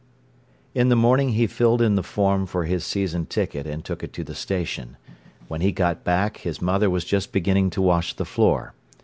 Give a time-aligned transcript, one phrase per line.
[0.73, 4.11] In the morning he filled in the form for his season ticket and took it
[4.13, 4.97] to the station.
[5.47, 8.73] When he got back, his mother was just beginning to wash the floor.